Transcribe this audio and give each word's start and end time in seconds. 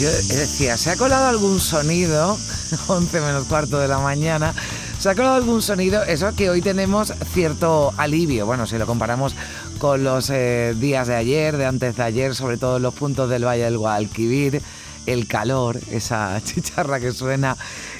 Yo 0.00 0.10
decía, 0.10 0.78
¿se 0.78 0.90
ha 0.90 0.96
colado 0.96 1.26
algún 1.26 1.60
sonido? 1.60 2.38
11 2.88 3.20
menos 3.20 3.44
cuarto 3.44 3.78
de 3.78 3.86
la 3.86 3.98
mañana. 3.98 4.54
¿Se 4.98 5.10
ha 5.10 5.14
colado 5.14 5.34
algún 5.34 5.60
sonido? 5.60 6.02
Eso 6.04 6.34
que 6.34 6.48
hoy 6.48 6.62
tenemos 6.62 7.12
cierto 7.34 7.92
alivio. 7.98 8.46
Bueno, 8.46 8.66
si 8.66 8.78
lo 8.78 8.86
comparamos 8.86 9.34
con 9.76 10.02
los 10.02 10.30
eh, 10.30 10.74
días 10.78 11.06
de 11.06 11.16
ayer, 11.16 11.58
de 11.58 11.66
antes 11.66 11.96
de 11.96 12.02
ayer, 12.02 12.34
sobre 12.34 12.56
todo 12.56 12.78
en 12.78 12.82
los 12.82 12.94
puntos 12.94 13.28
del 13.28 13.44
Valle 13.44 13.64
del 13.64 13.76
Guadalquivir, 13.76 14.62
el 15.04 15.26
calor, 15.26 15.78
esa 15.90 16.40
chicharra 16.44 16.98
que 16.98 17.12
suena 17.12 17.58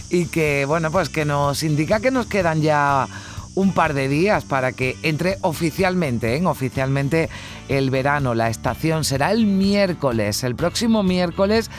y 0.08 0.24
que, 0.24 0.64
bueno, 0.64 0.90
pues 0.90 1.10
que 1.10 1.26
nos 1.26 1.62
indica 1.62 2.00
que 2.00 2.10
nos 2.10 2.24
quedan 2.24 2.62
ya 2.62 3.08
un 3.54 3.72
par 3.72 3.94
de 3.94 4.08
días 4.08 4.44
para 4.44 4.72
que 4.72 4.96
entre 5.02 5.38
oficialmente, 5.42 6.36
¿eh? 6.36 6.46
oficialmente 6.46 7.28
el 7.68 7.90
verano, 7.90 8.34
la 8.34 8.48
estación 8.48 9.04
será 9.04 9.32
el 9.32 9.46
miércoles, 9.46 10.44
el 10.44 10.54
próximo 10.54 11.02
miércoles, 11.02 11.70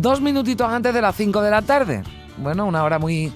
dos 0.00 0.20
minutitos 0.20 0.68
antes 0.70 0.94
de 0.94 1.02
las 1.02 1.14
5 1.16 1.42
de 1.42 1.50
la 1.50 1.62
tarde. 1.62 2.02
Bueno, 2.38 2.66
una 2.66 2.82
hora 2.82 2.98
muy, 2.98 3.32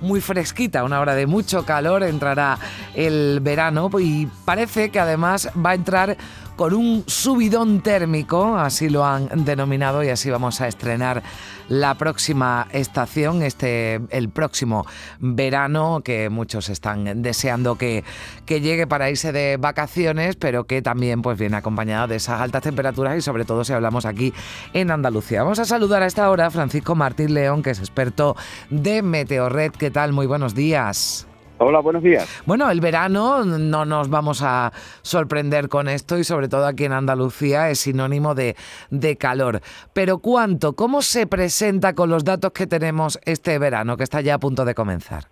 muy 0.00 0.20
fresquita, 0.20 0.84
una 0.84 1.00
hora 1.00 1.14
de 1.14 1.26
mucho 1.26 1.64
calor, 1.64 2.02
entrará 2.02 2.58
el 2.94 3.40
verano 3.40 3.90
y 3.98 4.26
parece 4.44 4.90
que 4.90 4.98
además 4.98 5.50
va 5.64 5.70
a 5.70 5.74
entrar 5.74 6.16
con 6.60 6.74
un 6.74 7.04
subidón 7.06 7.80
térmico, 7.80 8.58
así 8.58 8.90
lo 8.90 9.02
han 9.02 9.46
denominado, 9.46 10.04
y 10.04 10.10
así 10.10 10.28
vamos 10.28 10.60
a 10.60 10.68
estrenar 10.68 11.22
la 11.70 11.94
próxima 11.94 12.68
estación, 12.72 13.40
este 13.40 13.98
el 14.10 14.28
próximo 14.28 14.84
verano, 15.20 16.02
que 16.04 16.28
muchos 16.28 16.68
están 16.68 17.22
deseando 17.22 17.78
que, 17.78 18.04
que 18.44 18.60
llegue 18.60 18.86
para 18.86 19.08
irse 19.08 19.32
de 19.32 19.56
vacaciones, 19.56 20.36
pero 20.36 20.64
que 20.64 20.82
también 20.82 21.22
pues 21.22 21.38
viene 21.38 21.56
acompañado 21.56 22.08
de 22.08 22.16
esas 22.16 22.42
altas 22.42 22.60
temperaturas 22.60 23.16
y 23.16 23.22
sobre 23.22 23.46
todo 23.46 23.64
si 23.64 23.72
hablamos 23.72 24.04
aquí 24.04 24.34
en 24.74 24.90
Andalucía. 24.90 25.42
Vamos 25.42 25.60
a 25.60 25.64
saludar 25.64 26.02
a 26.02 26.06
esta 26.06 26.28
hora 26.28 26.44
a 26.44 26.50
Francisco 26.50 26.94
Martín 26.94 27.32
León, 27.32 27.62
que 27.62 27.70
es 27.70 27.78
experto 27.78 28.36
de 28.68 29.00
Meteorred. 29.00 29.72
¿Qué 29.72 29.90
tal? 29.90 30.12
Muy 30.12 30.26
buenos 30.26 30.54
días. 30.54 31.26
Hola, 31.62 31.80
buenos 31.80 32.02
días. 32.02 32.42
Bueno, 32.46 32.70
el 32.70 32.80
verano 32.80 33.44
no 33.44 33.84
nos 33.84 34.08
vamos 34.08 34.42
a 34.42 34.72
sorprender 35.02 35.68
con 35.68 35.88
esto 35.88 36.16
y 36.16 36.24
sobre 36.24 36.48
todo 36.48 36.66
aquí 36.66 36.86
en 36.86 36.92
Andalucía 36.92 37.68
es 37.68 37.80
sinónimo 37.80 38.34
de, 38.34 38.56
de, 38.90 39.16
calor. 39.16 39.60
Pero 39.92 40.20
¿cuánto? 40.20 40.72
¿Cómo 40.72 41.02
se 41.02 41.26
presenta 41.26 41.94
con 41.94 42.08
los 42.08 42.24
datos 42.24 42.52
que 42.52 42.66
tenemos 42.66 43.20
este 43.26 43.58
verano 43.58 43.98
que 43.98 44.04
está 44.04 44.22
ya 44.22 44.36
a 44.36 44.38
punto 44.38 44.64
de 44.64 44.74
comenzar? 44.74 45.24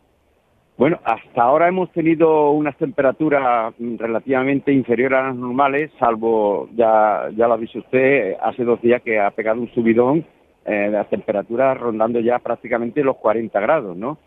Bueno, 0.76 1.00
hasta 1.02 1.42
ahora 1.42 1.66
hemos 1.66 1.90
tenido 1.92 2.50
unas 2.50 2.76
temperaturas 2.76 3.72
relativamente 3.78 4.70
inferiores 4.70 5.18
a 5.18 5.28
las 5.28 5.36
normales, 5.36 5.90
salvo, 5.98 6.68
ya, 6.76 7.30
ya 7.34 7.48
lo 7.48 7.54
ha 7.54 7.56
visto 7.56 7.78
usted, 7.78 8.34
hace 8.42 8.64
dos 8.64 8.82
días 8.82 9.00
que 9.00 9.18
ha 9.18 9.30
pegado 9.30 9.62
un 9.62 9.72
subidón 9.72 10.26
eh, 10.66 10.74
de 10.74 10.90
las 10.90 11.08
temperaturas 11.08 11.78
rondando 11.78 12.20
ya 12.20 12.38
prácticamente 12.38 13.02
los 13.02 13.16
40 13.16 13.58
grados, 13.60 13.96
¿no? 13.96 14.18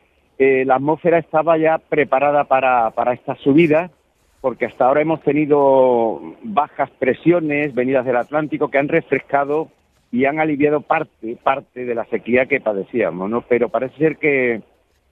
Eh, 0.44 0.66
la 0.66 0.78
atmósfera 0.78 1.20
estaba 1.20 1.56
ya 1.59 1.78
preparada 1.78 2.45
para, 2.45 2.89
para 2.89 3.14
esta 3.14 3.36
subida, 3.36 3.91
porque 4.41 4.66
hasta 4.66 4.88
ahora 4.88 5.02
hemos 5.02 5.22
tenido 5.22 6.19
bajas 6.41 6.90
presiones 6.97 7.75
venidas 7.75 8.07
del 8.07 8.16
Atlántico 8.16 8.72
que 8.72 8.79
han 8.79 8.88
refrescado 8.88 9.68
y 10.12 10.25
han 10.25 10.40
aliviado 10.40 10.81
parte, 10.81 11.38
parte 11.44 11.85
de 11.85 11.94
la 11.94 12.06
sequía 12.06 12.47
que 12.47 12.59
padecíamos, 12.59 13.29
¿no? 13.29 13.41
Pero 13.41 13.69
parece 13.69 13.96
ser 13.97 14.18
que 14.18 14.63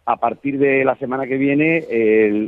a 0.04 0.16
partir 0.16 0.58
de 0.58 0.84
la 0.84 0.96
semana 0.96 1.28
que 1.28 1.38
viene 1.38 1.86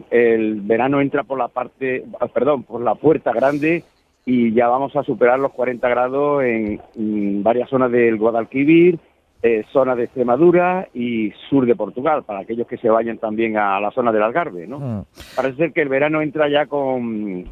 el, 0.10 0.62
verano 0.62 1.02
entra 1.02 1.22
por 1.22 1.38
la 1.38 1.50
parte, 1.50 2.04
perdón, 2.34 2.64
por 2.64 2.82
la 2.82 2.96
puerta 2.96 3.32
grande 3.32 3.84
y 4.26 4.54
ya 4.54 4.68
vamos 4.70 4.96
a 4.96 5.04
superar 5.04 5.38
los 5.38 5.52
40 5.52 5.88
grados 5.88 6.44
en 6.44 7.44
varias 7.44 7.70
zonas 7.70 7.92
del 7.92 8.18
Guadalquivir, 8.18 8.98
eh, 9.44 9.64
zona 9.72 9.96
de 9.96 10.04
Extremadura 10.04 10.88
y 10.94 11.32
sur 11.50 11.66
de 11.66 11.76
Portugal, 11.76 12.24
para 12.24 12.40
aquellos 12.40 12.68
que 12.68 12.78
se 12.78 12.90
vayan 12.90 13.18
también 13.18 13.58
a 13.58 13.80
la 13.80 13.92
zona 13.92 14.12
del 14.12 14.24
Algarve, 14.24 14.68
¿no? 14.68 14.80
Mm. 14.80 15.06
Parece 15.36 15.58
ser 15.58 15.74
que 15.74 15.82
el 15.82 15.90
verano 15.90 16.22
entra 16.22 16.48
ya 16.48 16.68
con, 16.68 17.46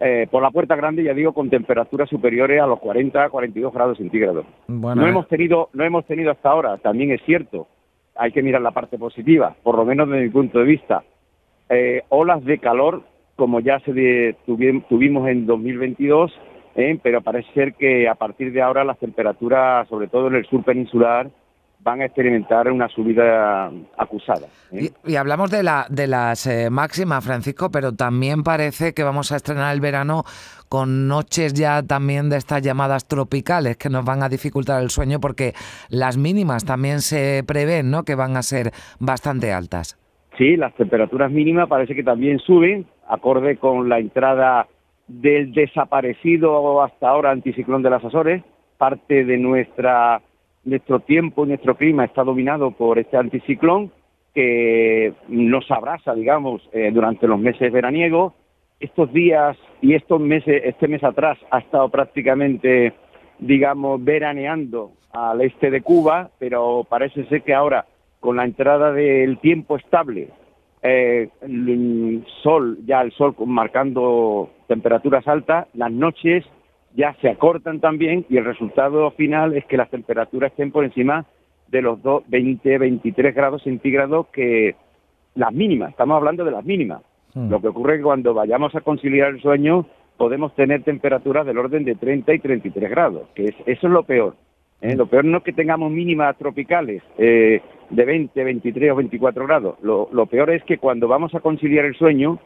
eh, 0.00 0.28
por 0.30 0.42
la 0.42 0.50
puerta 0.50 0.76
grande, 0.76 1.02
ya 1.02 1.12
digo, 1.12 1.32
con 1.32 1.50
temperaturas 1.50 2.08
superiores 2.08 2.60
a 2.60 2.66
los 2.66 2.78
40, 2.78 3.28
42 3.30 3.72
grados 3.72 3.98
centígrados. 3.98 4.46
no, 4.68 5.06
hemos 5.06 5.26
tenido, 5.28 5.70
no 5.72 5.84
hemos 5.84 6.04
tenido 6.06 6.30
hasta 6.30 6.50
ahora, 6.50 6.78
también 6.78 7.10
es 7.10 7.20
cierto, 7.26 7.66
hay 8.14 8.30
que 8.30 8.42
mirar 8.42 8.62
la 8.62 8.70
parte 8.70 8.96
positiva, 8.96 9.56
por 9.62 9.76
lo 9.76 9.84
menos 9.84 10.08
desde 10.08 10.22
mi 10.22 10.30
punto 10.30 10.60
de 10.60 10.64
vista, 10.64 11.02
eh, 11.68 12.02
olas 12.10 12.44
de 12.44 12.58
calor 12.58 13.02
como 13.36 13.58
ya 13.60 13.80
se 13.80 14.36
tuvimos 14.46 15.28
en 15.28 15.46
2022 15.46 16.32
¿eh? 16.76 16.98
pero 17.02 17.22
parece 17.22 17.52
ser 17.52 17.74
que 17.74 18.08
a 18.08 18.14
partir 18.14 18.52
de 18.52 18.62
ahora 18.62 18.84
las 18.84 18.98
temperaturas, 18.98 19.88
sobre 19.88 20.08
todo 20.08 20.28
en 20.28 20.36
el 20.36 20.46
sur 20.46 20.64
peninsular, 20.64 21.30
van 21.84 22.00
a 22.00 22.06
experimentar 22.06 22.70
una 22.72 22.88
subida 22.88 23.70
acusada. 23.98 24.48
¿eh? 24.72 24.90
Y, 25.04 25.16
hablamos 25.16 25.50
de, 25.50 25.62
la, 25.62 25.86
de 25.90 26.06
las 26.06 26.46
eh, 26.46 26.70
máximas, 26.70 27.24
Francisco, 27.24 27.70
pero 27.70 27.94
también 27.94 28.42
parece 28.42 28.94
que 28.94 29.04
vamos 29.04 29.30
a 29.30 29.36
estrenar 29.36 29.74
el 29.74 29.80
verano 29.80 30.24
con 30.70 31.06
noches 31.06 31.52
ya 31.52 31.82
también 31.82 32.30
de 32.30 32.38
estas 32.38 32.62
llamadas 32.62 33.06
tropicales 33.06 33.76
que 33.76 33.90
nos 33.90 34.04
van 34.04 34.22
a 34.22 34.28
dificultar 34.28 34.82
el 34.82 34.90
sueño 34.90 35.20
porque 35.20 35.52
las 35.90 36.16
mínimas 36.16 36.64
también 36.64 37.00
se 37.00 37.44
prevén 37.46 37.90
¿no? 37.90 38.02
que 38.04 38.14
van 38.14 38.36
a 38.36 38.42
ser 38.42 38.72
bastante 38.98 39.52
altas. 39.52 39.98
Sí, 40.38 40.56
las 40.56 40.74
temperaturas 40.74 41.30
mínimas 41.30 41.68
parece 41.68 41.94
que 41.94 42.02
también 42.02 42.38
suben, 42.40 42.86
acorde 43.08 43.56
con 43.56 43.88
la 43.88 43.98
entrada 43.98 44.66
del 45.06 45.52
desaparecido 45.52 46.82
hasta 46.82 47.08
ahora 47.08 47.30
anticiclón 47.30 47.82
de 47.82 47.90
las 47.90 48.04
Azores. 48.04 48.42
Parte 48.78 49.24
de 49.24 49.38
nuestra, 49.38 50.20
nuestro 50.64 51.00
tiempo, 51.00 51.46
nuestro 51.46 51.76
clima 51.76 52.04
está 52.04 52.24
dominado 52.24 52.70
por 52.72 52.98
este 52.98 53.16
anticiclón 53.16 53.92
que 54.34 55.14
nos 55.28 55.70
abraza, 55.70 56.14
digamos, 56.14 56.68
eh, 56.72 56.90
durante 56.92 57.28
los 57.28 57.38
meses 57.38 57.72
veraniegos. 57.72 58.32
Estos 58.80 59.12
días 59.12 59.56
y 59.80 59.94
estos 59.94 60.20
meses, 60.20 60.62
este 60.64 60.88
mes 60.88 61.04
atrás 61.04 61.38
ha 61.50 61.58
estado 61.58 61.88
prácticamente, 61.88 62.92
digamos, 63.38 64.02
veraneando 64.02 64.90
al 65.12 65.40
este 65.40 65.70
de 65.70 65.80
Cuba, 65.82 66.30
pero 66.38 66.84
parece 66.88 67.24
ser 67.26 67.42
que 67.42 67.54
ahora, 67.54 67.86
con 68.18 68.36
la 68.36 68.44
entrada 68.44 68.92
del 68.92 69.38
tiempo 69.38 69.76
estable, 69.76 70.30
eh, 70.82 71.28
el 71.40 72.26
sol, 72.42 72.78
ya 72.84 73.00
el 73.00 73.12
sol 73.12 73.34
marcando 73.46 74.50
temperaturas 74.66 75.26
altas, 75.28 75.66
las 75.74 75.90
noches 75.90 76.44
ya 76.94 77.14
se 77.20 77.28
acortan 77.28 77.80
también 77.80 78.24
y 78.28 78.36
el 78.36 78.44
resultado 78.44 79.10
final 79.12 79.56
es 79.56 79.64
que 79.66 79.76
las 79.76 79.90
temperaturas 79.90 80.52
estén 80.52 80.70
por 80.70 80.84
encima 80.84 81.26
de 81.68 81.82
los 81.82 81.98
20, 82.28 82.78
23 82.78 83.34
grados 83.34 83.62
centígrados 83.62 84.26
que 84.28 84.76
las 85.34 85.52
mínimas, 85.52 85.90
estamos 85.90 86.16
hablando 86.16 86.44
de 86.44 86.52
las 86.52 86.64
mínimas. 86.64 87.02
Hmm. 87.34 87.50
Lo 87.50 87.60
que 87.60 87.68
ocurre 87.68 87.94
es 87.94 87.98
que 87.98 88.04
cuando 88.04 88.32
vayamos 88.32 88.74
a 88.76 88.80
conciliar 88.80 89.30
el 89.30 89.42
sueño 89.42 89.86
podemos 90.16 90.54
tener 90.54 90.84
temperaturas 90.84 91.44
del 91.44 91.58
orden 91.58 91.84
de 91.84 91.96
30 91.96 92.34
y 92.34 92.38
33 92.38 92.90
grados, 92.90 93.28
que 93.34 93.46
es, 93.46 93.54
eso 93.66 93.86
es 93.88 93.92
lo 93.92 94.04
peor. 94.04 94.36
¿eh? 94.80 94.94
Lo 94.94 95.06
peor 95.06 95.24
no 95.24 95.38
es 95.38 95.42
que 95.42 95.52
tengamos 95.52 95.90
mínimas 95.90 96.36
tropicales 96.38 97.02
eh, 97.18 97.60
de 97.90 98.04
20, 98.04 98.44
23 98.44 98.92
o 98.92 98.96
24 98.96 99.46
grados. 99.46 99.76
Lo, 99.82 100.08
lo 100.12 100.26
peor 100.26 100.50
es 100.50 100.62
que 100.62 100.78
cuando 100.78 101.08
vamos 101.08 101.34
a 101.34 101.40
conciliar 101.40 101.84
el 101.84 101.96
sueño 101.96 102.38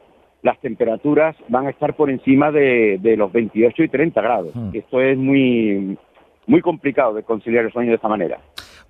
las 0.43 0.58
temperaturas 0.61 1.37
van 1.49 1.67
a 1.67 1.70
estar 1.70 1.94
por 1.94 2.11
encima 2.11 2.50
de, 2.50 3.14
los 3.17 3.32
28 3.32 3.82
y 3.82 3.88
30 3.88 4.20
grados. 4.20 4.55
Hmm. 4.55 4.70
Esto 4.73 5.00
es 5.00 5.17
muy, 5.17 5.99
muy 6.46 6.61
complicado 6.61 7.14
de 7.14 7.23
conciliar 7.23 7.64
el 7.64 7.73
sueño 7.73 7.90
de 7.90 7.96
esta 7.96 8.08
manera. 8.08 8.38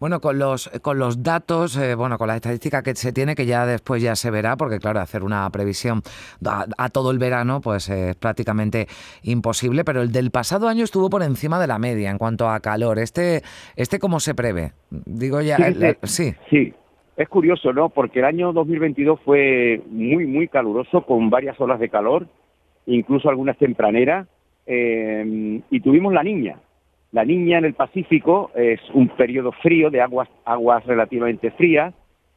Bueno, 0.00 0.20
con 0.20 0.38
los, 0.38 0.70
con 0.80 0.98
los 1.00 1.24
datos, 1.24 1.76
eh, 1.76 1.96
bueno, 1.96 2.18
con 2.18 2.28
la 2.28 2.36
estadística 2.36 2.82
que 2.82 2.94
se 2.94 3.12
tiene, 3.12 3.34
que 3.34 3.46
ya 3.46 3.66
después 3.66 4.00
ya 4.00 4.14
se 4.14 4.30
verá, 4.30 4.56
porque 4.56 4.78
claro, 4.78 5.00
hacer 5.00 5.24
una 5.24 5.50
previsión 5.50 6.02
a, 6.46 6.88
todo 6.90 7.10
el 7.10 7.18
verano, 7.18 7.60
pues 7.60 7.88
es 7.88 8.14
prácticamente 8.14 8.86
imposible, 9.24 9.84
pero 9.84 10.02
el 10.02 10.12
del 10.12 10.30
pasado 10.30 10.68
año 10.68 10.84
estuvo 10.84 11.10
por 11.10 11.24
encima 11.24 11.58
de 11.58 11.66
la 11.66 11.80
media 11.80 12.10
en 12.10 12.18
cuanto 12.18 12.48
a 12.48 12.60
calor. 12.60 13.00
¿Este, 13.00 13.42
este 13.74 13.98
cómo 13.98 14.20
se 14.20 14.36
prevé? 14.36 14.72
Digo 14.90 15.40
ya, 15.40 15.56
sí. 16.04 16.32
sí. 16.48 16.72
Es 17.18 17.28
curioso, 17.28 17.72
¿no? 17.72 17.88
Porque 17.88 18.20
el 18.20 18.26
año 18.26 18.52
2022 18.52 19.18
fue 19.24 19.82
muy, 19.90 20.24
muy 20.24 20.46
caluroso, 20.46 21.02
con 21.02 21.30
varias 21.30 21.60
olas 21.60 21.80
de 21.80 21.88
calor, 21.88 22.28
incluso 22.86 23.28
algunas 23.28 23.58
tempraneras, 23.58 24.28
eh, 24.66 25.60
y 25.68 25.80
tuvimos 25.80 26.14
la 26.14 26.22
niña. 26.22 26.60
La 27.10 27.24
niña 27.24 27.58
en 27.58 27.64
el 27.64 27.74
Pacífico 27.74 28.52
es 28.54 28.78
un 28.94 29.08
periodo 29.08 29.50
frío 29.50 29.90
de 29.90 30.00
aguas, 30.00 30.28
aguas 30.44 30.86
relativamente 30.86 31.50
frías, 31.50 31.92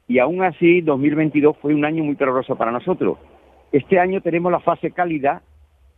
y 0.07 0.17
aún 0.17 0.41
así 0.41 0.81
2022 0.81 1.57
fue 1.57 1.75
un 1.75 1.85
año 1.85 2.03
muy 2.03 2.15
caluroso 2.15 2.55
para 2.55 2.71
nosotros. 2.71 3.19
Este 3.71 3.99
año 3.99 4.19
tenemos 4.21 4.51
la 4.51 4.61
fase 4.61 4.89
cálida, 4.89 5.43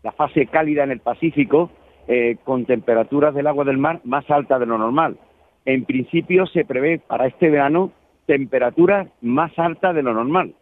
la 0.04 0.12
fase 0.12 0.48
cálida 0.48 0.84
en 0.84 0.92
el 0.92 1.00
Pacífico, 1.00 1.72
eh, 2.10 2.36
con 2.44 2.66
temperaturas 2.66 3.34
del 3.34 3.48
agua 3.48 3.64
del 3.64 3.78
mar 3.78 4.02
más 4.04 4.30
altas 4.30 4.60
de 4.60 4.66
lo 4.66 4.78
normal. 4.78 5.16
En 5.64 5.86
principio 5.86 6.46
se 6.48 6.66
prevé 6.66 7.00
para 7.00 7.28
este 7.28 7.50
verano 7.50 7.94
temperaturas 8.26 9.08
más 9.22 9.58
altas 9.58 9.96
de 9.96 10.04
lo 10.04 10.14
normal, 10.14 10.54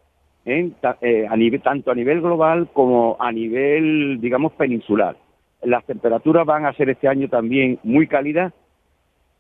¿eh? 0.46 0.72
Eh, 1.02 1.28
a 1.30 1.36
nivel, 1.36 1.62
tanto 1.62 1.92
a 1.92 1.96
nivel 1.96 2.22
global 2.22 2.70
como 2.74 3.18
a 3.20 3.32
nivel, 3.32 4.20
digamos, 4.20 4.54
peninsular. 4.54 5.16
Las 5.64 5.86
temperaturas 5.86 6.46
van 6.46 6.66
a 6.66 6.74
ser 6.74 6.90
este 6.90 7.08
año 7.08 7.28
también 7.30 7.80
muy 7.84 8.08
cálidas, 8.08 8.54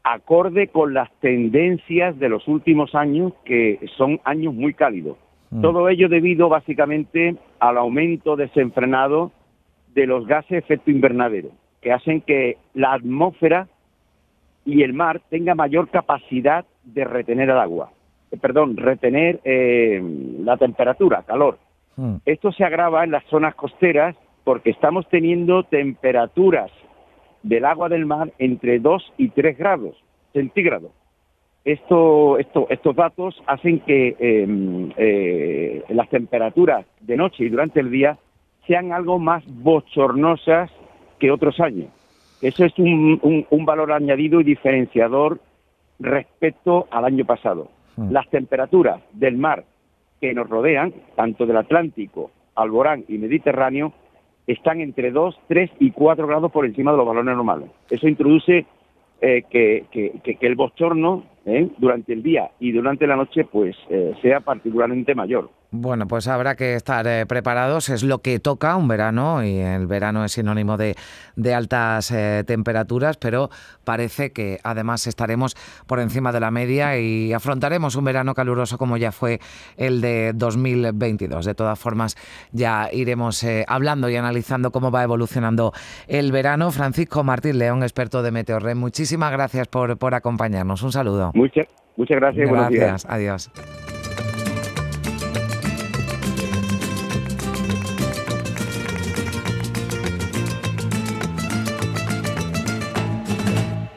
acorde 0.04 0.68
con 0.68 0.94
las 0.94 1.12
tendencias 1.20 2.18
de 2.20 2.30
los 2.30 2.48
últimos 2.48 2.96
años, 2.96 3.34
que 3.46 3.80
son 3.98 4.20
años 4.24 4.54
muy 4.54 4.74
cálidos. 4.74 5.18
Mm. 5.50 5.62
Todo 5.62 5.90
ello 5.90 6.10
debido 6.10 6.50
básicamente 6.50 7.36
al 7.60 7.78
aumento 7.78 8.36
desenfrenado 8.36 9.32
de 9.94 10.08
los 10.08 10.26
gases 10.26 10.50
de 10.50 10.58
efecto 10.60 10.92
invernadero, 10.92 11.50
que 11.82 11.92
hacen 11.92 12.22
que 12.22 12.58
la 12.74 12.94
atmósfera 12.94 13.68
y 14.66 14.84
el 14.84 14.94
mar 14.94 15.22
tenga 15.30 15.56
mayor 15.56 15.90
capacidad 15.90 16.66
de 16.84 17.04
retener 17.04 17.50
el 17.50 17.58
agua, 17.58 17.92
perdón, 18.40 18.78
retener 18.78 19.40
eh, 19.44 20.02
la 20.44 20.58
temperatura, 20.58 21.24
calor. 21.24 21.58
Mm. 21.98 22.16
Esto 22.26 22.52
se 22.52 22.64
agrava 22.64 23.04
en 23.04 23.12
las 23.12 23.26
zonas 23.26 23.56
costeras 23.56 24.16
porque 24.44 24.70
estamos 24.70 25.08
teniendo 25.10 25.64
temperaturas 25.64 26.72
del 27.44 27.66
agua 27.66 27.90
del 27.90 28.06
mar 28.06 28.32
entre 28.40 28.80
2 28.80 29.14
y 29.18 29.30
3 29.30 29.58
grados 29.58 29.96
centígrados. 30.34 30.92
Esto, 31.64 32.40
esto, 32.40 32.68
estos 32.70 32.96
datos 32.96 33.42
hacen 33.46 33.82
que 33.82 34.16
em, 34.18 34.92
eh, 34.98 35.84
las 35.90 36.10
temperaturas 36.10 36.86
de 37.02 37.18
noche 37.18 37.44
y 37.44 37.50
durante 37.50 37.80
el 37.80 37.92
día 37.92 38.18
sean 38.66 38.92
algo 38.92 39.20
más 39.20 39.44
bochornosas 39.48 40.72
que 41.20 41.30
otros 41.30 41.60
años. 41.60 41.90
Eso 42.42 42.66
es 42.66 42.78
un, 42.80 43.46
un, 43.48 43.66
valor 43.66 43.92
añadido 43.92 44.42
y 44.42 44.44
diferenciador 44.44 45.40
respecto 46.00 46.88
al 46.90 47.06
año 47.06 47.26
pasado. 47.26 47.70
Hmm. 48.02 48.12
Las 48.12 48.28
temperaturas 48.30 49.02
del 49.14 49.38
mar 49.38 49.64
que 50.20 50.34
nos 50.34 50.50
rodean, 50.50 50.94
tanto 51.16 51.46
del 51.46 51.58
Atlántico, 51.58 52.32
Alborán 52.56 53.06
y 53.08 53.18
Mediterráneo, 53.18 53.94
están 54.48 54.82
entre 54.82 55.12
2, 55.12 55.40
3 55.48 55.72
y 55.80 55.92
4 55.92 56.28
grados 56.28 56.52
por 56.52 56.66
encima 56.66 56.92
de 56.92 56.98
los 56.98 57.06
valores 57.06 57.36
normales. 57.36 57.70
Eso 57.90 58.08
introduce 58.08 58.66
eh, 59.22 59.44
que, 59.50 59.86
que, 59.92 60.20
que, 60.24 60.48
el 60.48 60.56
bochorno 60.56 61.24
¿eh? 61.46 61.70
durante 61.78 62.14
el 62.14 62.24
día 62.24 62.52
y 62.60 62.72
durante 62.72 63.08
la 63.08 63.16
noche 63.16 63.46
pues 63.46 63.76
eh, 63.90 64.14
sea 64.22 64.40
particularmente 64.42 65.16
mayor. 65.16 65.50
Bueno, 65.74 66.06
pues 66.06 66.28
habrá 66.28 66.56
que 66.58 66.76
estar 66.76 67.08
eh, 67.08 67.26
preparados, 67.26 67.88
es 67.88 68.04
lo 68.04 68.22
que 68.22 68.40
toca 68.40 68.76
un 68.76 68.90
verano 68.90 69.42
y 69.42 69.58
el 69.58 69.88
verano 69.88 70.26
es 70.26 70.34
sinónimo 70.34 70.76
de, 70.76 70.98
de 71.38 71.54
altas 71.54 72.14
temperaturas, 72.46 73.16
pero 73.16 73.50
parece 73.86 74.34
que 74.34 74.60
además 74.66 75.08
estaremos 75.08 75.56
por 75.88 76.02
encima 76.02 76.34
de 76.34 76.42
la 76.42 76.52
media 76.52 77.00
y 77.00 77.32
afrontaremos 77.32 77.96
un 77.96 78.04
verano 78.04 78.34
caluroso 78.34 78.78
como 78.78 78.98
ya 78.98 79.14
fue 79.14 79.40
el 79.78 80.02
de 80.02 80.34
2022. 80.36 81.46
De 81.46 81.56
todas 81.56 81.80
formas, 81.80 82.18
ya 82.52 82.90
iremos 82.92 83.46
hablando 83.68 84.10
y 84.10 84.18
analizando 84.18 84.72
cómo 84.72 84.92
va 84.92 85.04
evolucionando 85.04 85.72
el 86.08 86.34
verano. 86.34 86.72
Francisco 86.72 87.24
Martín 87.24 87.60
León, 87.60 87.84
experto 87.84 88.22
de 88.22 88.32
Meteorred, 88.32 88.76
muchísimas 88.76 89.32
gracias 89.32 89.70
por, 89.70 89.98
por 89.98 90.16
acompañarnos. 90.16 90.84
Un 90.84 90.92
saludo. 90.92 91.31
Muchas, 91.34 91.68
muchas 91.96 92.18
gracias. 92.18 92.50
Gracias, 92.50 93.06
adiós. 93.06 93.52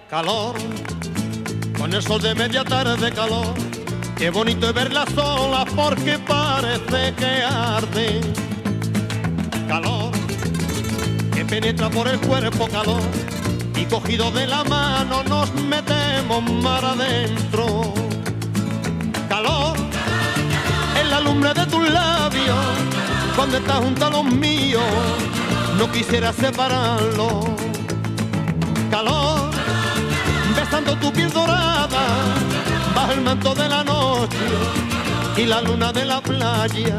Calor, 0.08 0.54
con 1.76 1.92
el 1.92 2.00
sol 2.00 2.22
de 2.22 2.34
media 2.36 2.64
tarde 2.64 3.10
calor. 3.12 3.54
Qué 4.16 4.30
bonito 4.30 4.68
es 4.68 4.74
ver 4.74 4.92
las 4.92 5.12
olas 5.18 5.64
porque 5.74 6.18
parece 6.18 7.12
que 7.16 7.42
arde. 7.42 8.20
Calor, 9.66 10.12
que 11.34 11.44
penetra 11.44 11.90
por 11.90 12.06
el 12.06 12.20
cuerpo 12.20 12.68
calor 12.68 13.02
y 13.84 13.86
cogido 13.86 14.30
de 14.30 14.46
la 14.46 14.64
mano 14.64 15.22
nos 15.24 15.52
metemos 15.54 16.42
mar 16.62 16.84
adentro. 16.84 17.92
Calor 19.28 19.76
en 21.00 21.10
la 21.10 21.20
lumbre 21.20 21.52
de 21.54 21.66
tus 21.66 21.90
labios, 21.90 22.64
cuando 23.36 23.58
estás 23.58 23.78
junto 23.78 24.06
a 24.06 24.10
los 24.10 24.24
míos, 24.24 24.82
no 25.78 25.90
quisiera 25.90 26.32
separarlo. 26.32 27.44
Calor 28.90 29.50
besando 30.56 30.96
tu 30.96 31.12
piel 31.12 31.30
dorada, 31.30 32.04
bajo 32.94 33.12
el 33.12 33.20
manto 33.20 33.54
de 33.54 33.68
la 33.68 33.84
noche 33.84 34.46
y 35.36 35.46
la 35.46 35.60
luna 35.60 35.92
de 35.92 36.04
la 36.04 36.20
playa 36.20 36.98